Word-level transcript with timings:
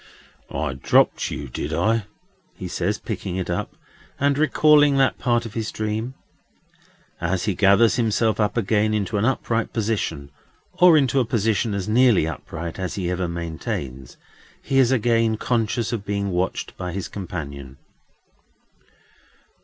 "I 0.49 0.73
dropped 0.73 1.29
you, 1.29 1.47
did 1.47 1.71
I?" 1.71 2.05
he 2.55 2.67
says, 2.67 2.97
picking 2.97 3.35
it 3.35 3.51
up, 3.51 3.75
and 4.19 4.35
recalling 4.35 4.97
that 4.97 5.19
part 5.19 5.45
of 5.45 5.53
his 5.53 5.71
dream. 5.71 6.15
As 7.21 7.43
he 7.45 7.53
gathers 7.53 7.97
himself 7.97 8.39
up 8.39 8.57
again 8.57 8.95
into 8.95 9.17
an 9.17 9.25
upright 9.25 9.73
position, 9.73 10.31
or 10.73 10.97
into 10.97 11.19
a 11.19 11.23
position 11.25 11.75
as 11.75 11.87
nearly 11.87 12.25
upright 12.25 12.79
as 12.79 12.95
he 12.95 13.11
ever 13.11 13.27
maintains, 13.27 14.17
he 14.63 14.79
is 14.79 14.91
again 14.91 15.37
conscious 15.37 15.93
of 15.93 16.03
being 16.03 16.31
watched 16.31 16.75
by 16.77 16.93
his 16.93 17.07
companion. 17.07 17.77